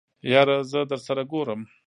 [0.31, 1.61] يره زه درسره ګورم.